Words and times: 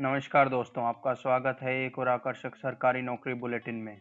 नमस्कार 0.00 0.48
दोस्तों, 0.48 0.84
आपका 0.84 1.12
स्वागत 1.14 1.58
है 1.62 1.72
एक 1.78 1.98
और 1.98 2.08
आकर्षक 2.08 2.54
सरकारी 2.56 3.00
नौकरी 3.02 3.34
बुलेटिन 3.34 3.74
में। 3.76 3.96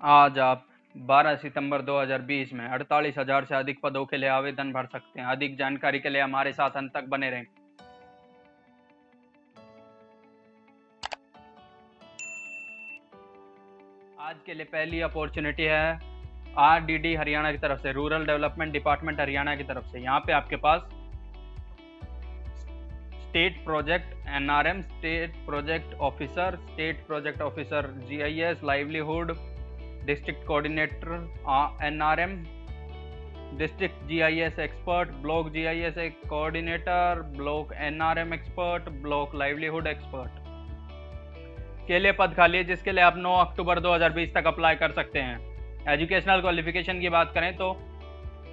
आज 0.00 0.38
आप 0.38 0.66
12 0.94 1.34
सितंबर 1.36 1.82
2020 1.82 2.52
में 2.52 2.64
अड़तालीस 2.66 3.18
हज़ार 3.18 3.44
से 3.44 3.54
अधिक 3.54 3.80
पदों 3.82 4.04
के 4.06 4.16
लिए 4.16 4.28
आवेदन 4.28 4.72
भर 4.72 4.86
सकते 4.86 5.20
हैं। 5.20 5.26
अधिक 5.26 5.58
जानकारी 5.58 6.00
के 6.00 6.08
लिए 6.08 6.22
हमारे 6.22 6.52
साथ 6.52 6.76
अंत 6.76 6.92
तक 6.94 7.08
बने 7.08 7.30
रहें। 7.30 7.44
आज 14.20 14.36
के 14.46 14.54
लिए 14.54 14.64
पहली 14.66 15.00
अपॉर्चुनिटी 15.02 15.62
है 15.64 15.98
आरडीडी 16.60 17.14
हरियाणा 17.14 17.52
की 17.52 17.58
तरफ़ 17.58 17.80
से, 17.80 17.92
रूरल 17.92 18.26
डेवलपमेंट 18.26 18.72
डिपार्टमेंट 18.72 19.20
हरियाणा 19.20 19.56
की 19.56 19.64
तरफ़ 19.64 19.92
से। 19.92 20.00
यहाँ 20.00 20.20
पे 20.20 20.32
आपके 20.32 20.56
पास 20.58 20.90
state 23.34 23.56
project 23.64 24.12
NRM 24.30 24.80
state 24.80 25.30
project 25.46 25.94
officer 26.08 26.56
state 26.56 26.96
project 27.06 27.40
officer 27.42 27.86
GIS 28.08 28.60
livelihood 28.64 29.32
district 30.06 30.44
coordinator 30.46 31.08
NRM 31.84 32.36
district 33.58 34.04
GIS 34.08 34.58
expert 34.58 35.08
block 35.22 35.50
GIS 35.52 35.94
coordinator 36.28 37.22
block 37.36 37.72
NRM 37.80 38.34
expert 38.34 38.88
block 39.02 39.34
livelihood 39.34 39.86
expert 39.86 40.38
के 41.88 41.98
लिए 41.98 42.12
पद 42.12 42.34
खाली 42.36 42.58
है, 42.58 42.64
जिसके 42.64 42.92
लिए 42.92 43.04
आप 43.04 43.18
9 43.18 43.36
अक्टूबर 43.40 43.80
2020 43.80 44.34
तक 44.34 44.46
अप्लाई 44.46 44.74
कर 44.74 44.92
सकते 44.92 45.18
हैं। 45.18 45.92
एजुकेशनल 45.94 46.40
क्वालिफिकेशन 46.40 47.00
की 47.00 47.08
बात 47.08 47.32
करें 47.34 47.56
तो 47.56 47.76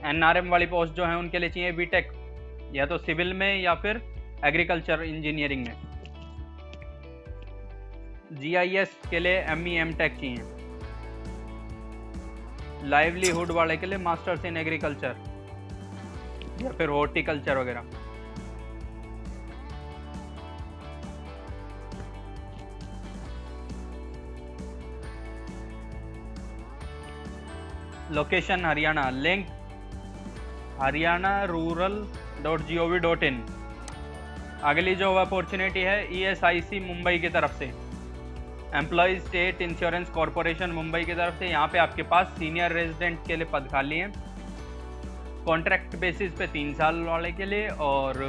एनआरएम 0.05 0.49
वाली 0.49 0.65
पोस्ट 0.67 0.93
जो 0.93 1.05
है, 1.05 1.17
उनके 1.17 1.39
लिए 1.39 1.49
चाहिए 1.49 1.71
बीटेक 1.73 2.11
या 2.75 2.85
तो 2.85 2.97
सिविल 2.99 3.33
में 3.33 3.61
या 3.61 3.75
फिर 3.75 4.09
एग्रीकल्चर 4.45 5.01
इंजीनियरिंग 5.03 5.67
में। 5.67 5.75
जीआईएस 8.41 8.97
के 9.09 9.19
लिए 9.19 9.37
एम 9.51 9.67
ई 9.67 9.73
एम 9.77 9.93
टेक 9.97 10.13
चाहिए 10.15 10.43
लाइवलीहुड 12.89 13.51
वाले 13.51 13.75
के 13.77 13.85
लिए 13.85 13.97
मास्टर्स 13.99 14.45
इन 14.45 14.57
एग्रीकल्चर 14.57 15.15
या 16.61 16.71
फिर 16.77 16.89
हॉर्टिकल्चर 16.89 17.57
वगैरह। 17.57 17.83
Location 28.11 28.65
Haryana. 28.65 29.09
Link 29.09 29.45
Haryana 30.79 31.43
rural 31.45 31.95
dot 32.43 32.61
G 32.67 32.77
O 32.77 32.87
V 32.87 32.99
dot 32.99 33.23
in 33.23 33.37
अगली 34.63 34.93
जो 34.95 35.13
अपॉर्चुनिटी 35.15 35.81
है 35.81 36.01
ई 36.13 36.33
e 36.33 36.81
मुंबई 36.81 37.17
की 37.19 37.29
तरफ़ 37.29 37.51
से। 37.53 37.65
Employ 38.77 39.15
state 39.19 39.61
insurance 39.61 40.09
corporation 40.09 40.71
Mumbai 40.71 41.03
की 41.03 41.13
तरफ़ 41.13 41.39
से, 41.39 41.47
यहाँ 41.47 41.67
पे 41.67 41.77
आपके 41.77 42.03
पास 42.03 42.27
सीनियर 42.37 42.71
रेजिडेंट 42.71 43.19
के 43.27 43.35
लिए 43.35 43.47
पद 43.53 43.67
खाली 43.71 43.97
हैं। 43.97 44.11
कॉन्ट्रैक्ट 45.45 45.95
बेसिस 45.95 46.31
पे 46.31 46.47
तीन 46.47 46.73
साल 46.73 47.01
वाले 47.03 47.31
के 47.31 47.45
लिए 47.45 47.67
और 47.81 48.19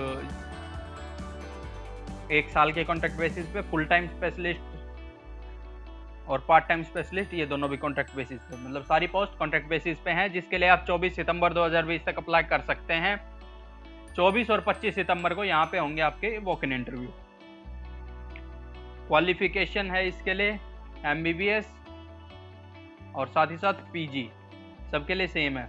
एक 2.33 2.49
साल 2.51 2.73
के 2.73 2.85
कॉन्ट्रैक्ट 2.85 3.17
बेसिस 3.17 3.47
पे 3.47 3.61
फुल 3.63 3.85
टाइम 3.85 4.07
स्पेशलिस्ट 4.09 4.71
और 6.29 6.45
पार्ट 6.49 6.65
टाइम 6.65 6.83
स्पेशलिस्ट 6.83 7.35
ये 7.35 7.47
दोनों 7.47 7.69
भी 7.71 7.77
कॉन्ट्रैक्ट 7.77 8.15
बेसिस 8.17 8.39
पे। 8.41 8.57
मतलब 8.57 8.83
सारी 8.85 9.07
पोस्ट 9.07 9.39
कॉन्ट्रैक्ट 9.39 9.69
बेसिस 9.69 9.99
पे 9.99 10.11
हैं, 10.11 10.33
जिसके 10.33 10.59
लिए 10.59 10.69
आप 10.69 10.85
24 10.87 11.17
सितंबर 11.17 11.53
2020 11.53 12.05
तक 12.07 12.19
अप्लाई 12.19 12.43
कर 12.43 12.61
सकते 12.63 12.95
हैं। 12.95 13.15
24 14.17 14.51
और 14.51 14.65
25 14.69 14.95
सितंबर 14.95 15.35
को 15.35 15.45
यहाँ 15.45 15.67
पे 15.67 15.79
होंगे 15.79 16.03
आपके 16.03 16.37
वॉक 16.41 16.65
इन 16.65 16.73
इंटरव्यू 16.73 17.09
क्वालिफिकेशन 19.09 19.91
है 19.91 20.07
इसके 20.09 20.35
लिए 20.35 20.59
एमबीबीएस 21.07 21.73
और 23.17 23.29
साथ 23.29 23.51
ही 23.51 23.57
साथ 23.57 23.81
पीजी 23.93 24.29
सबके 24.93 25.15
लिए 25.15 25.27
सेम 25.29 25.59
है। 25.59 25.69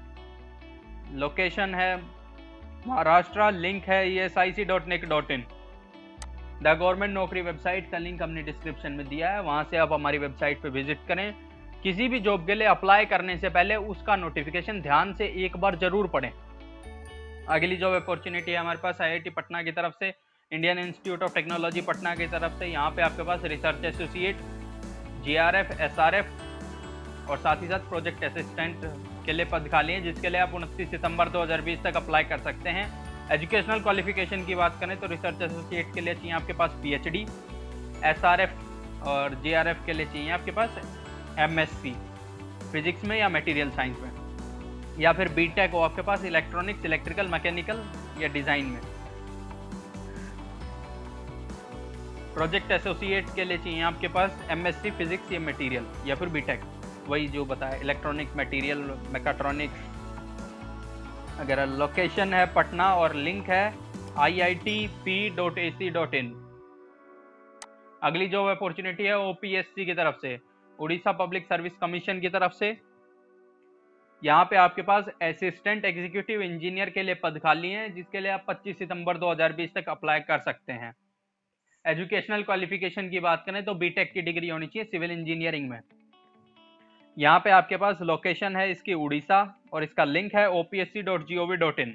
लोकेशन 1.13 1.75
है 1.75 1.95
महाराष्ट्र 2.87 3.51
लिंक 3.53 3.83
है 3.83 4.07
E 4.11 4.17
S 4.19 4.37
I 4.37 4.51
C 4.53 4.65
dot 4.65 4.87
nic 4.87 5.05
dot 5.09 5.31
in 5.31 5.43
the 6.63 6.67
government 6.69 7.13
Naukri 7.13 7.41
website 7.41 7.89
का 7.91 7.97
लिंक 7.97 8.21
हमने 8.21 8.41
डिस्क्रिप्शन 8.43 8.91
में 8.91 9.07
दिया 9.07 9.29
है, 9.29 9.41
वहाँ 9.41 9.63
से 9.71 9.77
आप 9.77 9.93
हमारी 9.93 10.17
वेबसाइट 10.17 10.61
पे 10.61 10.69
विज़िट 10.69 10.99
करें। 11.07 11.33
किसी 11.83 12.07
भी 12.07 12.19
जॉब 12.19 12.45
के 12.47 12.55
लिए 12.55 12.67
अप्लाई 12.67 13.05
करने 13.05 13.37
से 13.37 13.49
पहले 13.49 13.75
उसका 13.75 14.15
नोटिफिकेशन 14.15 14.81
ध्यान 14.81 15.13
से 15.13 15.25
एक 15.45 15.57
बार 15.57 15.75
ज़रूर 15.77 16.07
पढ़ें। 16.07 16.31
अगली 17.49 17.75
जॉब 17.77 17.93
अपॉर्चुनिटी 17.93 18.51
है 18.51 18.57
हमारे 18.57 18.79
पास 18.83 19.01
आईआईटी 19.01 19.29
पटना 19.29 19.61
की 19.63 19.71
तरफ़ 19.71 19.93
से 19.99 20.13
Indian 20.51 20.79
Institute 20.79 21.23
of 21.23 21.33
Technology 21.33 21.81
Patna 21.81 22.13
की 22.15 22.27
तरफ़ 22.27 22.53
से, 22.59 22.65
यहाँ 22.65 22.89
पे 22.91 23.01
आपके 23.01 23.23
पास 23.23 23.43
research 23.43 23.85
associate 23.85 24.37
G 25.23 25.35
R 25.35 25.55
F 25.55 25.81
S 25.81 25.99
R 25.99 26.15
F 26.15 27.29
और 27.29 27.37
साथ 27.37 27.61
ही 27.61 27.67
साथ 27.67 27.89
प्रोजेक्ट 27.89 28.23
असिस्टेंट 28.23 28.85
के 29.25 29.33
लिए 29.33 29.45
पद 29.45 29.67
खाली 29.71 29.93
हैं, 29.93 30.03
जिसके 30.03 30.29
लिए 30.29 30.41
आप 30.41 30.53
उनतीस 30.53 30.89
सितंबर 30.91 31.29
2020 31.29 31.83
तक 31.83 31.95
अप्लाई 31.97 32.23
कर 32.23 32.39
सकते 32.39 32.69
हैं। 32.69 32.87
एजुकेशनल 33.31 33.79
क्वालिफिकेशन 33.81 34.45
की 34.45 34.55
बात 34.55 34.79
करें 34.79 34.99
तो 34.99 35.07
रिसर्च 35.07 35.41
एसोसिएट 35.41 35.93
के 35.93 36.01
लिए 36.01 36.13
चाहिए 36.15 36.31
आपके 36.33 36.53
पास 36.53 36.79
P 36.83 36.93
H 36.93 37.07
D 37.07 37.25
S 38.05 38.25
R 38.25 38.41
F 38.41 39.05
और 39.09 39.39
जे 39.43 39.53
आर 39.53 39.67
एफ़ 39.67 39.85
के 39.85 39.93
लिए 39.93 40.05
चाहिए 40.05 40.29
आपके 40.31 40.51
पास 40.51 40.81
एम 41.39 41.59
एस 41.59 41.77
सी 41.81 41.95
फिजिक्स 42.71 43.03
में 43.05 43.17
या 43.19 43.29
मटेरियल 43.29 43.69
साइंस 43.71 43.99
में। 43.99 44.22
या 44.99 45.11
फिर 45.13 45.29
बीटेक 45.33 45.71
हो 45.71 45.79
आपके 45.79 46.01
पास 46.01 46.25
इलेक्ट्रॉनिक्स 46.25 46.85
इलेक्ट्रिकल 46.85 47.27
मैकेनिकल 47.27 47.83
या 48.21 48.27
डिज़ाइन 48.27 48.65
में। 48.65 48.81
प्रोजेक्ट 52.33 52.71
एसोसिएट 52.71 53.25
के 53.35 53.43
लिए 53.45 53.57
चाहिए 53.57 53.81
आपके 53.83 54.07
पास 54.09 54.47
एमएससी 54.51 54.91
फिजिक्स 54.91 55.31
या 55.31 55.39
मटेरियल 55.39 55.85
या 56.07 56.15
फिर 56.15 56.29
बीटेक 56.29 56.61
वही 57.07 57.27
जो 57.27 57.45
बताया 57.45 57.75
इलेक्ट्रॉनिक 57.81 58.35
मटेरियल 58.37 58.79
मैकाट्रॉनिक्स 59.13 59.79
अगर 61.39 61.65
लोकेशन 61.69 62.33
है 62.33 62.45
पटना 62.53 62.93
और 62.95 63.15
लिंक 63.17 63.49
है 63.49 63.73
I 64.19 64.39
I 64.39 64.55
T 64.55 64.87
P 65.05 65.29
dot 65.35 65.57
A 65.57 65.69
C 65.71 65.89
dot 65.89 66.13
in 66.15 66.33
अगली 68.03 68.27
जो 68.27 68.43
अपॉर्चुनिटी 68.45 69.03
है 69.03 69.17
ओ 69.19 69.33
पी 69.33 69.53
एस 69.55 69.65
सी 69.65 69.85
की 69.85 69.93
तरफ़ 69.93 70.15
से, 70.21 70.39
उड़ीसा 70.79 71.11
पब्लिक 71.11 71.45
सर्विस 71.45 71.73
कमीशन 71.81 72.19
की 72.19 72.29
तरफ़ 72.29 72.53
से। 72.53 72.71
यहाँ 74.23 74.43
पे 74.45 74.55
आपके 74.55 74.81
पास 74.81 75.05
असिस्टेंट 75.21 75.85
एग्जीक्यूटिव 75.85 76.41
इंजीनियर 76.41 76.89
के 76.89 77.03
लिए 77.03 77.15
पद 77.23 77.39
खाली 77.43 77.69
हैं, 77.69 77.93
जिसके 77.93 78.19
लिए 78.19 78.31
आप 78.31 78.45
25 78.47 78.77
सितंबर 78.79 79.17
2020 79.17 79.73
तक 79.75 79.89
अप्लाई 79.89 80.19
कर 80.19 80.39
सकते 80.39 80.73
हैं। 80.73 80.93
एजुकेशनल 81.85 82.43
क्वालिफिकेशन 82.43 83.09
की 83.09 83.19
बात 83.19 83.43
करें 83.45 83.63
तो 83.65 83.73
बीटेक 83.73 84.13
की 84.13 84.21
डिग्री 84.21 84.49
होनी 84.49 84.67
चाहिए 84.67 84.89
सिविल 84.91 85.11
इंजीनियरिंग 85.11 85.69
में। 85.69 85.79
यहाँ 87.17 87.39
पे 87.39 87.49
आपके 87.49 87.77
पास 87.77 87.97
लोकेशन 88.01 88.55
है 88.55 88.69
इसकी 88.71 88.93
उड़ीसा 88.95 89.41
और 89.73 89.83
इसका 89.83 90.03
लिंक 90.03 90.35
है 90.35 90.47
opsc.gov.in 90.51 91.93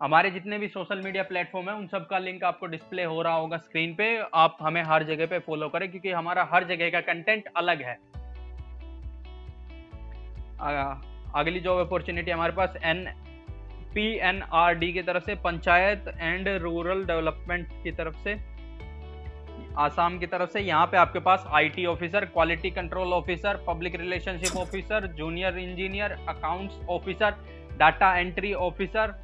हमारे 0.00 0.30
जितने 0.30 0.58
भी 0.58 0.68
सोशल 0.68 1.00
मीडिया 1.00 1.22
प्लेटफॉर्म 1.22 1.68
है, 1.70 1.74
उन 1.74 1.86
सब 1.86 2.06
का 2.06 2.18
लिंक 2.18 2.44
आपको 2.44 2.66
डिस्प्ले 2.66 3.04
हो 3.04 3.20
रहा 3.22 3.34
होगा 3.34 3.56
स्क्रीन 3.58 3.94
पे। 3.94 4.16
आप 4.34 4.56
हमें 4.60 4.82
हर 4.82 5.04
जगह 5.04 5.26
पे 5.26 5.38
फॉलो 5.40 5.68
करें, 5.68 5.90
क्योंकि 5.90 6.10
हमारा 6.10 6.48
हर 6.52 6.64
जगह 6.64 6.90
का 6.90 7.00
कंटेंट 7.02 7.48
अलग 7.56 7.82
है। 7.82 7.98
अगली 10.60 11.60
जॉब 11.60 11.78
अपॉर्चुनिटी 11.78 12.30
हमारे 12.30 12.52
पास 12.52 12.76
N 12.84 13.04
P 13.94 14.06
N 14.22 14.42
R 14.52 14.74
D 14.74 14.92
की 14.92 15.02
तरफ़ 15.02 15.24
से 15.24 15.34
पंचायत 15.44 16.04
एंड 16.20 16.48
रूरल 16.62 17.04
डेवलपमेंट 17.04 17.68
की 17.82 17.92
तरफ़ 17.92 18.16
से, 18.24 18.34
आसाम 19.78 20.18
की 20.18 20.26
तरफ़ 20.26 20.50
से, 20.50 20.60
यहाँ 20.60 20.86
पे 20.86 20.96
आपके 20.96 21.18
पास 21.20 21.44
IT 21.54 21.86
officer 21.86 22.24
quality 22.26 22.70
control 22.70 23.12
officer 23.12 23.64
public 23.66 23.94
relationship 24.00 24.56
officer 24.56 25.06
junior 25.18 25.58
engineer 25.58 26.16
accounts 26.28 26.88
officer 26.90 27.34
data 27.78 28.16
entry 28.18 28.52
officer 28.60 29.14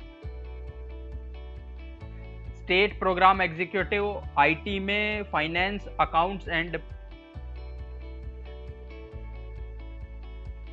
state 2.57 2.99
programme 2.99 3.43
executive 3.43 4.23
IT 4.39 4.79
में 4.81 5.23
finance 5.33 5.89
accounts 6.01 6.49
and 6.49 6.77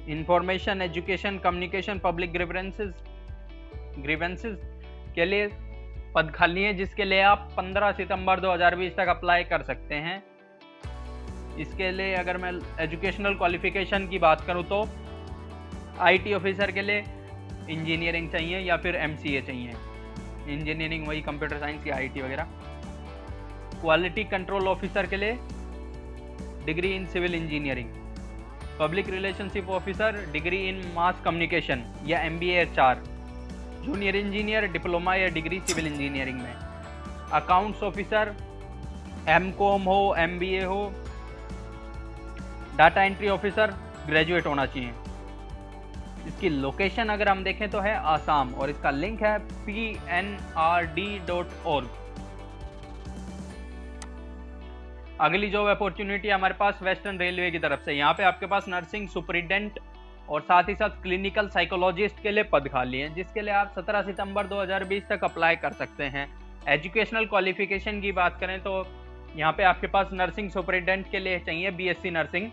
information 0.10 0.82
education 0.82 1.38
communication 1.38 2.00
public 2.00 2.32
grievances 2.34 2.94
grievances 4.00 4.58
के 5.16 5.26
लिए 5.26 5.48
पद 6.16 6.32
खाली 6.36 6.64
है, 6.64 6.74
जिसके 6.74 7.06
लिए 7.06 7.22
आप 7.24 7.50
15 7.56 7.92
सितंबर 7.92 8.40
2020 8.40 8.96
तक 8.98 9.08
अप्लाई 9.10 9.44
कर 9.44 9.64
सकते 9.64 9.96
हैं। 9.98 10.24
इसके 11.60 11.92
लिए 11.92 12.14
अगर 12.16 12.38
मैं 12.38 12.52
एजुकेशनल 12.80 13.36
क्वालिफिकेशन 13.36 14.08
की 14.08 14.20
बात 14.20 14.42
करूँ 14.42 14.64
तो 14.64 14.84
आईटी 16.02 16.34
ऑफिसर 16.34 16.72
के 16.72 16.82
लिए 16.82 17.04
इंजीनियरिंग 17.70 18.30
चाहिए 18.30 18.60
या 18.60 18.78
फिर 18.78 18.96
एमसीए 18.98 19.42
चाहिए। 19.42 19.74
इंजीनियरिंग 20.50 21.08
वही 21.08 21.22
कंप्यूटर 21.22 21.58
साइंस 21.58 21.88
या 21.88 21.96
आईटी 21.96 22.22
वगैरह। 22.22 22.44
क्वालिटी 23.82 24.24
कंट्रोल 24.24 24.68
ऑफिसर 24.68 25.06
के 25.06 25.18
लिए 25.18 25.38
degree 26.66 26.96
in 26.96 27.06
civil 27.06 27.36
engineering 27.36 27.90
public 28.80 29.10
relationship 29.10 29.70
officer, 29.70 30.16
degree 30.34 30.58
in 30.70 30.81
mass 30.96 31.22
communication 31.25 31.84
या 32.06 32.20
M 32.22 32.40
B 32.40 32.50
junior 33.86 34.16
engineer, 34.16 34.66
diploma 34.72 35.16
या 35.16 35.28
डिग्री 35.30 35.60
सिविल 35.60 35.88
इंजीनियरिंग 35.88 36.40
में। 36.40 36.54
अकाउंट्स 37.34 37.84
ऑफिसर, 37.84 38.36
एम 39.30 39.52
कॉम 39.52 39.81
हो 39.84 40.16
एम 40.20 40.38
बी 40.40 40.50
ए 40.50 40.64
हो, 40.64 40.92
data 42.78 43.04
entry 43.04 43.30
officer, 43.30 43.74
graduate 44.08 44.46
होना 44.46 44.66
चाहिए। 44.66 44.94
इसकी 46.28 46.50
लोकेशन 46.50 47.10
अगर 47.10 47.30
हम 47.30 47.44
देखें 47.44 47.69
तो 47.69 47.80
है 47.80 47.96
आसाम 48.08 48.54
और 48.54 48.69
इसका 48.69 48.92
लिंक 48.92 49.24
है 49.24 49.38
P 49.40 49.90
N 50.10 50.38
R 50.58 50.86
D 50.96 51.08
dot 51.28 51.66
org 51.66 51.90
अगली 55.21 55.50
जॉब 55.50 55.68
अपॉर्चुनिटी 55.68 56.30
हमारे 56.30 56.54
पास 56.54 56.80
वेस्टर्न 56.83 57.18
रेलवे 57.19 57.50
की 57.51 57.60
तरफ़ 57.60 57.81
से। 57.81 57.94
यहाँ 57.94 58.13
पे 58.13 58.24
आपके 58.24 58.45
पास 58.45 58.65
नर्सिंग 58.69 59.07
सुपरिटेंडेंट 59.07 59.80
और 60.30 60.42
साथ 60.42 60.69
ही 60.69 60.75
साथ 60.75 61.01
क्लिनिकल 61.01 61.48
साइकोलॉजिस्ट 61.50 62.21
के 62.24 62.31
लिए 62.31 62.44
पद 62.44 62.68
खाली 62.68 63.00
हैं, 63.00 63.13
जिसके 63.15 63.42
लिए 63.42 63.54
आप 63.54 63.74
17 63.75 64.01
सितंबर 64.01 64.48
2020 64.48 65.07
तक 65.10 65.24
अप्लाई 65.24 65.56
कर 65.56 65.71
सकते 65.74 66.04
हैं। 66.06 66.27
एजुकेशनल 66.69 67.25
क्वालिफिकेशन 67.25 68.01
की 68.01 68.12
बात 68.12 68.39
करें 68.39 68.60
तो 68.63 68.86
यहाँ 69.36 69.51
पे 69.54 69.63
आपके 69.63 69.88
पास 69.88 70.10
नर्सिंग 70.13 70.50
सुपरिटेंडेंट 70.51 71.12
के 71.12 71.19
लिए 71.19 71.39
चाहिए 71.39 71.71
बीएससी 71.71 72.12
नर्सिंग 72.12 72.50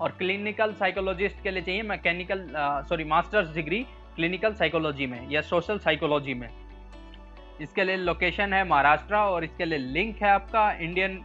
और 0.00 0.10
क्लिनिकल 0.18 0.72
साइकोलॉजिस्ट 0.74 1.42
के 1.42 1.50
लिए 1.50 1.62
चाहिए 1.62 1.82
mechanical 1.84 2.46
sorry 2.88 3.04
masters 3.06 3.54
degree 3.54 3.84
clinical 4.16 4.54
psychology 4.54 5.06
में 5.06 5.30
या 5.30 5.40
सोशल 5.42 5.78
साइकोलॉजी 5.78 6.34
में। 6.34 6.48
इसके 7.62 7.84
लिए 7.84 7.96
लोकेशन 7.98 8.52
है 8.52 8.64
महाराष्ट्र 8.68 9.14
और 9.16 9.44
इसके 9.44 9.64
लिए 9.64 9.78
लिंक 9.78 10.22
है 10.22 10.30
आपका 10.30 10.70
Indian 10.80 11.22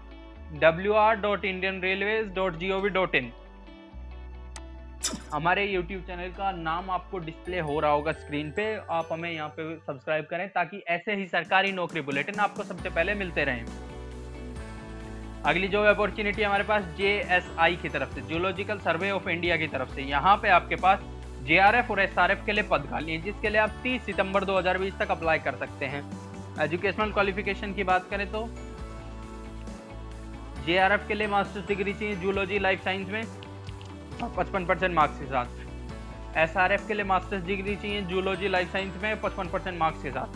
W 0.59 0.93
R 0.95 1.15
dot 1.17 1.45
Indian 1.45 1.81
railways 1.81 2.33
dot 2.35 2.57
G 2.57 2.71
O 2.71 2.79
V 2.79 2.89
dot 2.89 3.15
in 3.15 3.31
हमारे 5.33 5.65
यूट्यूब 5.65 6.01
चैनल 6.03 6.29
का 6.37 6.51
नाम 6.51 6.89
आपको 6.91 7.17
डिस्प्ले 7.19 7.59
हो 7.59 7.79
रहा 7.79 7.91
होगा 7.91 8.11
स्क्रीन 8.13 8.51
पे। 8.51 8.63
आप 8.91 9.07
हमें 9.11 9.29
यहाँ 9.31 9.49
पे 9.49 9.75
सब्सक्राइब 9.77 10.25
करें 10.25 10.47
ताकि 10.49 10.77
ऐसे 10.89 11.15
ही 11.15 11.25
सरकारी 11.27 11.71
नौकरी 11.71 12.01
बुलेटिन 12.01 12.39
आपको 12.39 12.63
सबसे 12.63 12.89
पहले 12.89 13.13
मिलते 13.15 13.43
रहें। 13.43 13.65
अगली 15.45 15.67
जो 15.67 15.83
अपॉर्चुनिटी 15.85 16.43
हमारे 16.43 16.63
पास 16.63 16.83
जे 16.97 17.11
एस 17.31 17.51
आई 17.59 17.75
की 17.75 17.89
तरफ़ 17.89 18.15
से 18.15 18.21
जियोलॉजिकल 18.21 18.79
सर्वे 18.79 19.11
ऑफ़ 19.11 19.29
इंडिया 19.29 19.57
की 19.57 19.67
तरफ़ 19.67 19.95
से। 19.95 20.01
यहाँ 20.03 20.35
पे 20.37 20.49
आपके 20.49 20.75
पास 20.77 21.03
जे 21.43 21.57
आर 21.59 21.75
एफ़ 21.75 21.91
और 21.91 21.99
एस 22.01 22.17
आर 22.17 22.31
एफ़ 22.31 22.45
के 22.45 22.51
लिए 22.51 22.63
पद 22.71 22.87
खाली 22.89 23.11
हैं, 23.11 23.23
जिसके 23.23 23.49
लिए 23.49 23.61
आप 23.61 23.81
30 23.83 24.05
सितंबर 24.05 24.43
2020 24.45 24.99
तक 24.99 25.11
अप्लाई 25.11 25.39
कर 25.39 25.55
सकते 25.57 25.85
हैं। 25.85 26.01
एजुकेशनल 26.61 27.11
क्वालिफिकेशन 27.11 27.73
की 27.73 27.83
बात 27.83 28.07
करें 28.11 28.25
तो 28.31 28.47
जे 30.65 30.77
आर 30.77 30.91
एफ़ 30.91 31.07
के 31.07 31.13
लिए 31.13 31.27
मास्टर्स 31.27 31.67
डिग्री 31.67 31.93
चाहिए 31.93 32.15
जूलॉजी 32.21 32.59
लाइफ 32.59 32.83
साइंस 32.83 33.09
में 33.09 33.23
पचपन 34.37 34.65
परसेंट 34.65 34.93
मार्क्स 34.93 35.19
के 35.19 35.25
साथ। 35.25 35.47
एस 36.37 36.57
आर 36.57 36.71
एफ़ 36.71 36.87
के 36.87 36.93
लिए 36.93 37.03
मास्टर्स 37.05 37.43
डिग्री 37.45 37.75
चाहिए 37.75 38.01
जूलॉजी 38.03 38.47
लाइफ 38.47 38.71
साइंस 38.71 38.93
में, 39.03 39.21
पचपन 39.21 39.47
परसेंट 39.49 39.79
मार्क्स 39.79 40.03
के 40.03 40.11
साथ। 40.11 40.29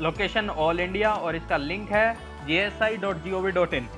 लोकेशन 0.00 0.50
ऑल 0.50 0.80
इंडिया 0.80 1.12
और 1.14 1.36
इसका 1.36 1.56
लिंक 1.56 1.90
है 1.92 2.14
G 2.46 2.54
S 2.56 2.82
I 2.82 2.96
dot 2.96 3.16
G 3.24 3.32
O 3.32 3.40
V 3.40 3.50
dot 3.52 3.74
in 3.74 3.88